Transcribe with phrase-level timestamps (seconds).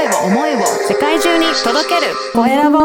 [0.00, 2.78] 声を思いを世界中に届けるコエラボ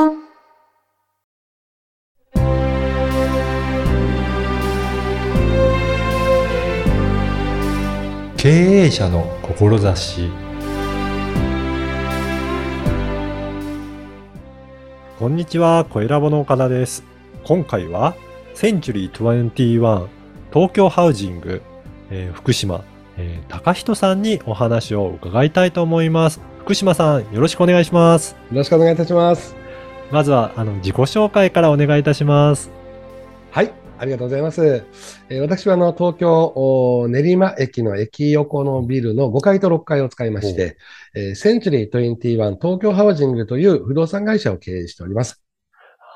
[8.36, 10.30] 経営者の志
[15.18, 17.06] こんにちは、コエラボの岡田です。
[17.46, 18.14] 今回は、
[18.54, 20.08] センチュリー21
[20.54, 21.62] 東京ハウジング、
[22.12, 22.84] えー福島、
[23.16, 26.55] えー高人さんにお話を伺いたいと思います。
[26.66, 28.32] 福島さん、よろしくお願いします。
[28.32, 29.56] よろしくお願いいたします。
[30.10, 32.72] まずは、あの、自己紹介からお願いいたします。
[33.52, 34.84] はい、ありがとうございます。
[35.30, 40.78] えー私はあの東京お練馬駅の駅横のビルの5階と6階を使いまして、
[41.14, 45.44] えーセンチュリー21東京ハウジングという不動産会社を経営しております。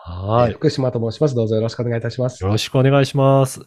[0.03, 0.49] はい。
[0.49, 1.35] えー福島と申します。
[1.35, 2.49] どうぞよろしくお願いいたしますよ。
[2.49, 3.61] ろしくお願いします。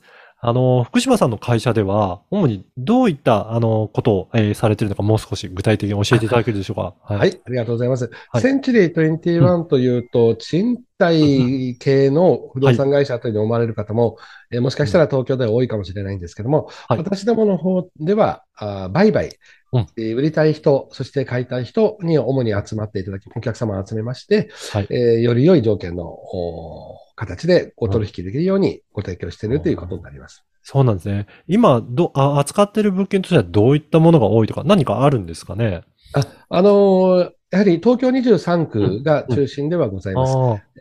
[0.45, 6.95] あの、福島さんの会社では、主にどういった、あの、ことを、えーされているのか、もう少し具体的に教えていただけるでしょうか？
[7.05, 8.10] ははい、ありがとうございます。
[8.32, 8.42] はい。
[8.42, 14.16] センチュリー21というと、賃貸系の不動産会社というふうに思われる方も、
[14.51, 16.98] えーもしかしたら東京では多いかもしれないんですけども、はい。
[16.98, 19.30] 私どもの方では、あー売買、
[19.73, 19.87] うん。
[19.96, 24.88] えー売りたい人、そして買いたい人に主に集まっていただき、お客様を集めまして、はい。
[24.90, 30.45] えーより良い条件のお形でご取引できるようにご提供しているということになります。
[30.65, 31.26] そうなんですね。
[31.48, 35.82] 今、ど、あ、扱っている物件としてはどういったものが多いとか、何かあるんですかね？
[36.14, 40.34] あ、あのーやはり東京23区が中心ではございます。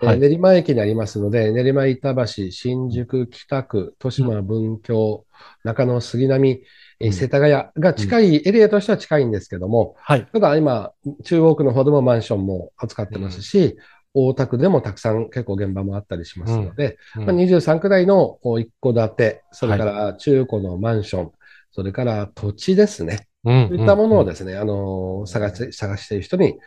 [0.05, 0.19] はい。
[0.21, 5.25] 練馬駅にありますので、練馬板橋、新宿、北区、豊島文京、
[5.65, 6.63] 中野杉並、
[7.01, 10.25] 世田谷が近い、エリアとしては近いんですけども、はい。
[10.31, 10.91] ただ今、
[11.25, 13.75] 中央区の方でもマンションも扱ってますし、
[14.13, 21.31] 大田区でもたくさん結構現場もあったりしますので、うんまあ、23区内のお一戸建て、それから中古のマンション、
[21.71, 23.27] それから土地ですね。
[23.43, 24.29] うんそういったものをす。
[24.29, 26.59] ですね、あの、探して、探している人に、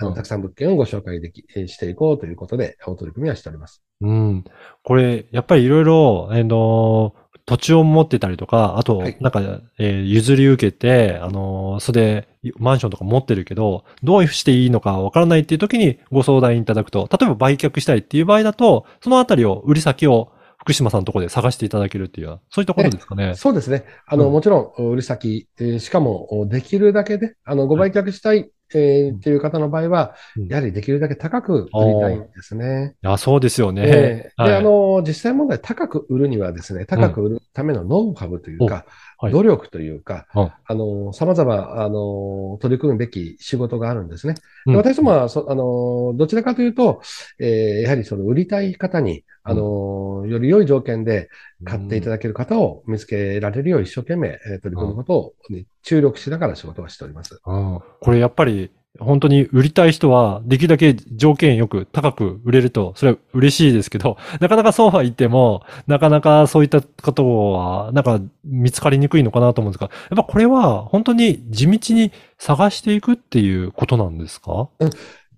[0.00, 3.82] あの、うんたくさん物件をご紹介でき、えーしていこうということで、お取り組みはしております。
[4.00, 4.44] うん。
[4.82, 7.14] これ、やっぱりいろいろ、あの、
[7.46, 9.40] 土地を持ってたりとか、あとはい、なんか、
[9.78, 23.34] えー譲り受けて、あの、それで、マンションとか持ってるけど、どうしていいのかわからないっていう時にご相談いただくと、例えば売却したいっていう場合だと、そのあたりを、売り先を福島さんのところで探していただけるっていう、そういったことですかね。
[23.34, 23.84] そうですね。
[24.06, 32.94] あの、うんもちろん、売り先、えーしかも、おできるだけで、あの、ご売却したい、えーっていう方の場合はうん、やはりできるだけ高く売りたいんですね。
[33.02, 33.82] いや、そうですよね。
[33.84, 34.46] えー。
[34.46, 34.56] で、はい。
[34.56, 38.84] あの、実際問題、高く売るにはですね、高く売るためのノウハウというか、
[39.30, 44.34] 努力というか、うんあの、様々、あの、取り組むべき仕事があるんですね。
[44.34, 44.76] でうん。
[44.76, 47.02] 私どもは、そあの、どちらかというと、
[47.38, 51.28] えーやはりその売りたい方に、あの、より良い条件で
[51.64, 57.40] 買っていただける方を見つけられるよう一生懸命えー取り組むことをね注力しながら仕事をしております。
[57.44, 74.68] うんこれやっぱり、本当に売りたい人は、できるだけ条件よく高く売れると、それは嬉しいですけど、 なかなかそうは言っても、なかなかそういったことは、なんか見つかりにくいのかなと思うんですが、やっぱこれは本当に地道に探していくっていうことなんですか？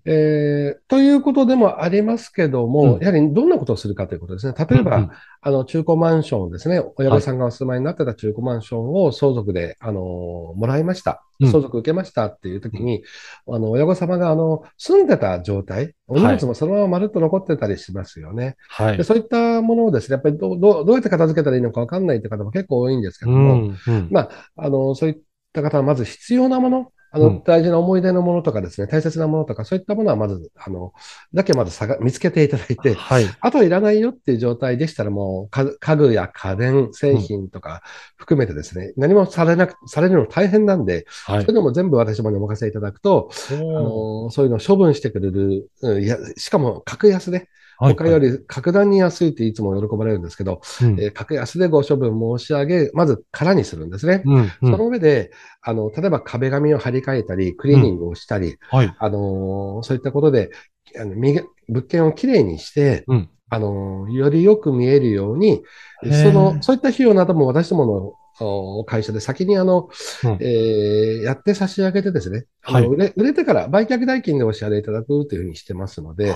[0.06, 4.54] えーということでもありますけども、うんやはりどんなことをするかということですね。
[4.69, 5.10] 例えば、うんうん
[5.47, 6.82] あの、中古マンションですね。
[6.97, 11.22] 親御さんがお住まいになってた中古マンションを相続で、あの、もらいました。
[11.41, 13.03] うん相続受けましたっていう時に、
[13.47, 18.56] あの、親御様が、あの、住んでた状態、お荷物もそのまままるっと残ってたりしますよね。
[18.69, 19.03] はいで。
[19.04, 24.09] そういったものをですね、やっぱりどうどうどうやって片付けたらいいのかわかんないって方も結構多いんですけどうも、ん、うん。
[24.10, 25.19] まあ、あの、そういっ
[25.53, 30.92] た方はまず必要なもの、あの、うん大事な思い出のものとかですね、大切なものとか、そういったものはまず、あの、
[31.32, 33.26] だけまず探見つけていただいて、はい。
[33.41, 37.82] あとはいらないよっていう状態でしたらもう、か家具や家電、製品とか
[38.16, 41.54] 含めてですね、何もされなく、されるの大変なんで、はいそれ。
[41.54, 47.48] でも全部私どもにお任せいただくと、あの、そういうのを処分してくれる、うんいや、しかも格安で、はい
[47.78, 54.22] 他より格段に安いっていつも喜ばれるんですけど、うんえー格安でご処分申し上げ、まず空にするんですね。
[54.24, 54.70] うん、うそん。
[54.72, 55.30] の上で、
[55.62, 58.94] あの、例えば壁紙を張り替えたり、クリーニングをしたり、はい。
[58.98, 60.50] あのーそういったことで、
[60.99, 63.28] あの、み物件をきれいにして、うん。
[63.50, 65.62] あのーよりよく見えるように、
[66.02, 69.88] その、そういった費用なども私どものお会社で先にあの、
[70.25, 76.34] うんえーやって差し上げてですね、はい売れ売れてから売却代金でお支払いいただくというふうにしてますので、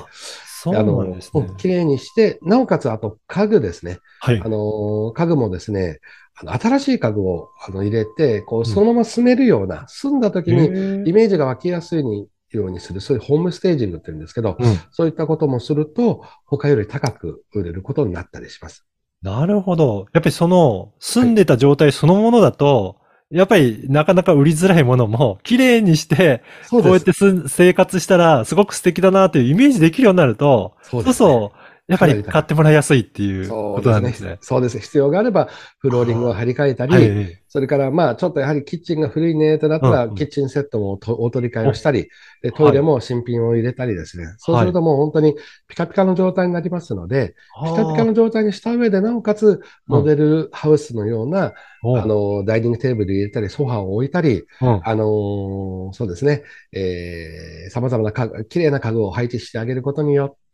[0.61, 1.55] そうなんですねあの、。
[1.55, 3.99] きれいにして、なおかつあと家具ですね。
[4.21, 4.49] はいあ。
[4.49, 6.01] の、家具もですね、
[6.41, 10.67] あの新しい家具をあの入れて、こんう、そのまま住めるような、住んだ時に
[11.09, 12.03] イメージが湧きやすい
[12.51, 14.81] ようにする、そういうホームステージングって言うんですけど、うん。
[14.91, 18.85] そういったこともすると、他より高く売れることになったりします。
[19.23, 20.07] なるほど。
[20.13, 22.97] やっぱりその、住んでた状態そのものだと、
[23.31, 26.43] やっぱりなかなか売りづらいものも、 綺麗にして。
[26.71, 31.59] こうやってす生活したら、すごく素敵だなっていうイメージできるようになると、そうですねそうそう、
[31.89, 34.37] やっぱり買ってもらいやすいっていうことなんですね。
[34.43, 34.79] そうです。
[34.79, 35.49] 必要があれば、
[35.79, 37.39] フローリングを張り替えたり、はい。
[37.49, 40.15] それから、まあ、ちょっとやはりキッチンが古いねってなったら、うんうん。
[40.15, 42.11] キッチンセットもとお取り替えをしたり、
[42.43, 44.27] でトイレも新品を入れたりですね。
[44.37, 45.35] そうするともう本当に
[45.67, 54.81] ピカピカの状態になりますので、ピカピカの状態にした上で、なおかつ、モデルハウスのような、ああの、ダイニングテーブル入れたり、ソファーを置いたり、うん。
[54.85, 56.43] あのーそうですね、
[56.73, 60.48] えー、様々な家具、綺麗な家具を配置してあげることによって、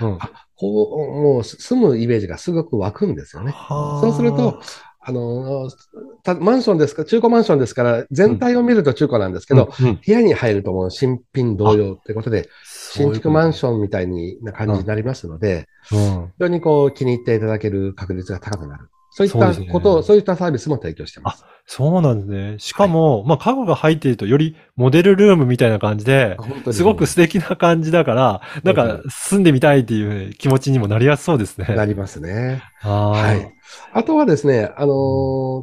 [0.00, 3.54] うんあ、こう、もう住むイメージがすごく湧くんですよね。
[3.68, 4.60] そうすると、、
[5.08, 5.70] あの
[6.40, 15.96] マンションですか、中古マンションですから、全体を見ると中古なんですけど、うんうん部屋に入るともう新品同様ということで、新築マンショョンみたいにな感じになりますので、ン。
[15.96, 18.88] うん非常にこう気に入っていただける確率が高くなる。
[19.16, 21.42] そういったことを、そういったサービスも提供しています。
[21.64, 22.58] そうなんですね。
[22.58, 26.36] しかも、まあ、家具が入っていると、よりモデルルームみたいな感じで、
[26.70, 31.74] すごく素敵な感じだから、なんか住んでみたいっていう気持ちにもなりやすそうですね。
[31.74, 32.62] なりますね。
[32.80, 33.50] ははい。
[33.94, 34.92] あとはですね、あの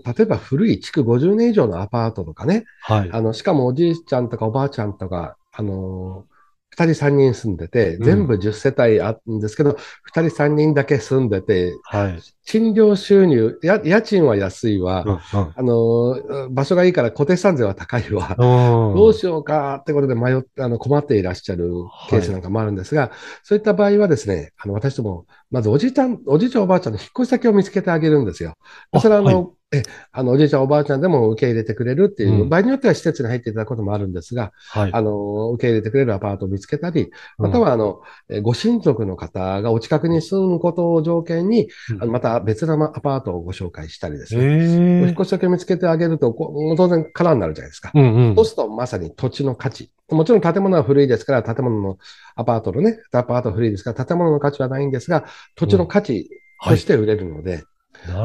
[0.03, 3.09] ー例えば古い築50年以上のアパートとかね、はい。
[3.13, 6.32] あの、しかもおじいちゃんとかおばあちゃんとか、あのー
[6.75, 12.19] 二人三人住んでて、うん全部10世帯あるんですけど、二、人三人だけ住んでて、はい。
[12.45, 15.19] 賃料収入、や家賃は安いわ、うん
[15.55, 18.95] あのー場所がいいから固定資産税は高いわ、うん。
[18.95, 21.69] どうしようかってことで迷っあの困っていらっしゃる
[22.09, 23.11] ケースなんかもあるんですが、
[23.43, 28.55] そういった場合はですね、あの私ども、まずおじいちゃん、おじいちゃんおばあちゃんの引っ越し先を見つけてあげるんですよ。
[28.91, 34.91] あそれはあの、はえあのおじいちゃんおばあちゃんでも受け入れてくれるっていう、うん場合によっては施設に入っていただくこともあるんですが、はい。
[34.93, 45.03] あの、受け入れてくれるアパートを見つけたり、またはあの、えご親族の方がお近くに住むことを条件に、あのまた別のアパートをご紹介したりですえね。
[45.03, 46.33] お引越し先を見つけてあげると、
[46.77, 47.91] 当然カラーになるじゃないですか。
[47.93, 48.45] うんうんそう。
[48.45, 49.91] するとまさに土地の価値。
[50.09, 51.97] もちろん建物は古いですから、建物の
[52.35, 55.25] アパートのね、アパートは古いですから、建物の価値はないんですが、
[55.55, 56.29] 土地の価値
[56.63, 57.63] として売れるので。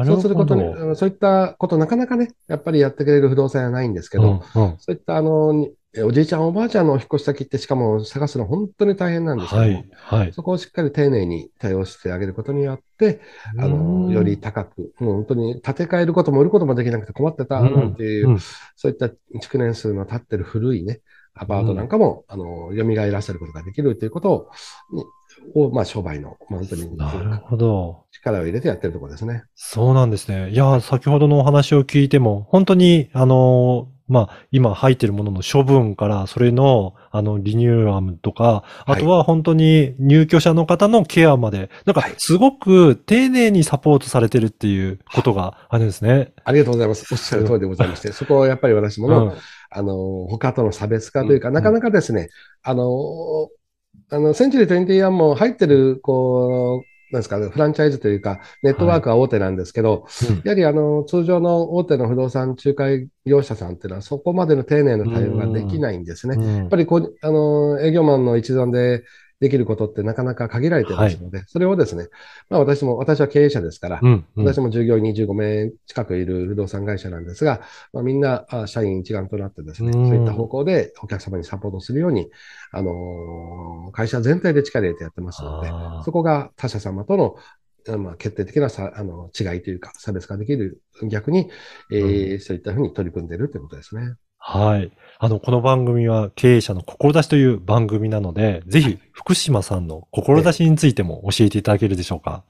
[0.05, 5.71] そうすることに、うんそういったことなかなかね、やっぱりやってくれる不動産はないんですけど、うんうんそういったあの、に
[6.03, 9.89] おじいちゃんおばあちゃんのお引っ越し先ってしかも探すの本当に大変なんですけども、はい。
[9.91, 10.33] はい。
[10.33, 13.21] そこをしっかり丁寧に対応してあげることによって、
[13.57, 18.39] あの、より高く、もう本当に建て替えることも売ることもできなくて困ってたうんなんていう、うん
[18.75, 19.09] そういった
[19.41, 21.01] 築年数の経ってる古いね、
[21.33, 24.49] アパートなんかも、あの、蘇らせることができるということを、
[24.91, 25.03] に
[25.55, 28.05] をまあ、商売の、まあ、本当になるほど。
[28.11, 29.43] 力を入れてやってるところですね。
[29.55, 30.49] そうなんですね。
[30.49, 46.33] いや、先ほどのお話を聞いても、本当に、あの、まあ、今入っているものの処分から、それの、あの、リニューアルとか、あとは本当に入居者の方のケアまで、なんかはい、すごく丁寧にサポートされてるっていうことがあるんですね。
[46.43, 47.05] ありがとうございます。
[47.11, 49.33] おっしゃる通りでございまして、そこをやっぱり私もの、うん。
[49.69, 51.53] あの、他との差別化というか、うん。
[51.53, 52.29] なかなかですね、
[52.63, 52.85] あの、
[54.11, 60.41] あの、センチュリー21も入ってる、こう、なんですかね、フランチャイズというか、ネットワークは大手なんですけど、うん。
[60.43, 66.35] やはりあの、通常の大手の不動産仲介業者さんっていうのは、そこまでの丁寧な対応ができないんですね。
[66.37, 66.57] うん。
[66.57, 69.03] やっぱりこう、あの、営業マンの一存で
[69.39, 72.07] できることってなかなか限られてますので、それをですね、
[72.49, 74.45] まあ私も、私は経営者ですから、うんうん。
[74.45, 77.61] 私も従業員25名近くいる不動産会社なんですが、
[77.93, 80.07] まあ、みんなあ社員一丸となってですね、うん。
[80.07, 82.29] そういった方向でお客様にサポートするように、
[82.71, 85.69] あのー会社全体で力を入れてやってますので、
[86.05, 87.35] そこが他社様との
[87.87, 91.49] あまあ、決定的なさあの違いというか、差別化できる、逆に、
[91.91, 94.15] えーそういったふうに取り組んでいるということですね。
[94.37, 94.91] はい。
[95.21, 102.45] あの、この番組は経営者の志という番組なので、ぜひ福島さんの志についても教えていただけるでしょうか。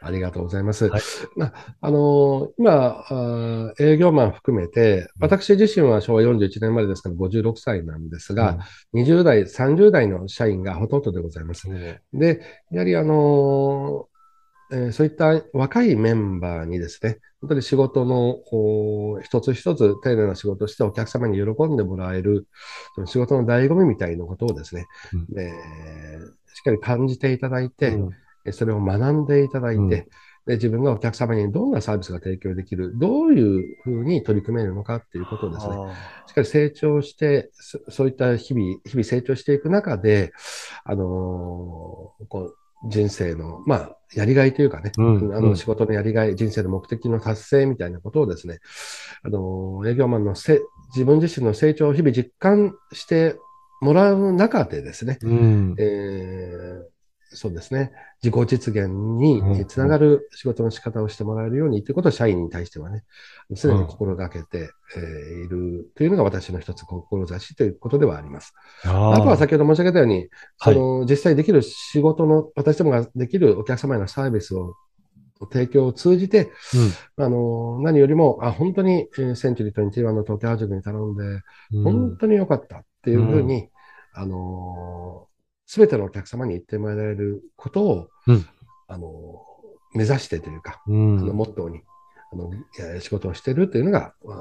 [0.00, 0.88] ありがとうございます。
[0.88, 1.02] はい
[1.34, 8.60] まあ、あのー今あー、営業マン含めて、私自身は昭和41年生まれですから56歳なんですが、
[8.94, 11.68] 20代、30代の社員がほとんどでございます。
[11.68, 14.11] うんで、やはりあのー
[14.72, 18.38] えーそういった若いメンバーにですね、本当に仕事の
[19.22, 22.46] 一つ一つ丁寧な仕事をしてお客様に喜んでもらえる、
[22.94, 24.86] その仕事の醍醐味みたいなことをですね、
[25.34, 28.10] うえーしっかり感じていただいて、うん。
[28.44, 29.88] えそれを学んでいただいて、うん。
[29.88, 30.06] で
[30.54, 35.74] 自分がお客様にどんなサービスが提供できる、どういうふうに取り組めるのかっていうことをですね、
[36.26, 40.32] しっかり成長して、そそういった日々、日々成長していく中で、
[40.84, 42.56] あのーこう
[42.88, 48.60] 人生の、まあ、やりがいというかね、うんうんあの仕事のやりがい、人生の目的の達成みたいなことをですね、
[49.22, 50.60] あのー営業マンのせ
[50.94, 53.36] 自分自身の成長を日々実感して
[53.80, 55.74] もらう中でですね、うん。
[55.78, 56.91] えー
[57.34, 63.04] そうですね、自己実現につながる仕事の仕方をしてもらえるようにということを社員に対してはね、
[63.50, 68.52] 常に心がけて、えーいるというのが私の一つ志ということではあります。
[68.84, 70.74] ああとは先ほど申し上げたように、はい。
[70.74, 74.74] その実際できる仕事の、私どもができるお客様へのサービスを
[75.50, 76.50] 提供を通じて、
[77.16, 81.24] あの、何よりも、あ、本当に、えーセンチュリー21の東京ハウジングに頼んで、
[81.72, 81.84] うん。
[81.84, 83.68] 本当に良かったっていうふうに、
[84.14, 85.26] あの
[85.72, 88.46] すべてのお客様に言ってもらえることを、うん
[88.88, 89.42] あの
[89.94, 91.80] 目指してというか、うんあのモットーに
[92.30, 94.36] あのえー仕事をしているというのが、まあ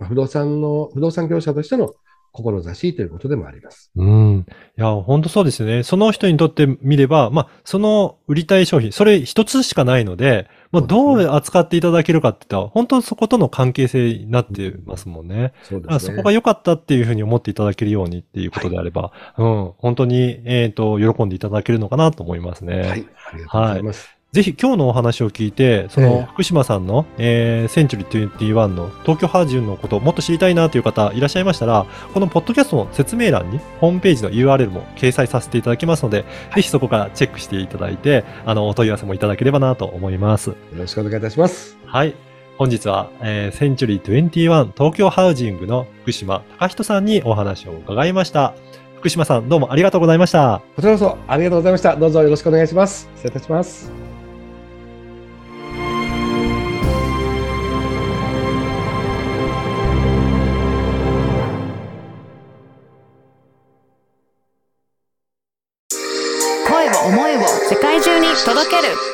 [0.00, 1.94] まあ不動産の、不動産業者としての
[2.32, 3.92] 志ということでもあります。
[3.94, 4.46] うん。
[4.76, 5.84] いや、本当そうですよね。
[5.84, 15.52] その人にとって見れば、まあ、その売りたい商品、それ一つしかないので、まあ、どう扱っていただけるかって言ったら、本当そことの関係性になってますもんね。
[15.62, 22.80] そうだからそこが良かったっていうふうに思っていただけるようにっていうことであれば、うん、本当に、えっ、と、喜んでいただけるのかなと思いますね。
[22.80, 23.02] はい、あり
[23.44, 24.15] がとうございます。
[24.36, 40.50] ぜひ今日のお話を聞いて、そええの福島さんの、えーセンチュリー21の東京ハージュンのことをもっと知りたいなという方いらっしゃいましたら、このポッドキャストの説明欄にホームページの URL も掲載させていただきますので、ぜひそこからチェックしていただいて、あの、お問い合わせもいただければなと思います。
[40.50, 41.78] よろしくお願いいたします。
[41.86, 42.14] はい。
[42.58, 48.52] 本日は、えーセンチュリー21東京ハウジングの福島隆人さんにお話を伺いました。
[48.98, 50.60] 福島さん、どうもありがとうございました。
[50.74, 51.96] こちらこそありがとうございました。
[51.96, 53.08] どうぞよろしくお願いします。
[53.14, 54.05] 失礼いたします。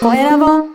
[0.03, 0.72] 声を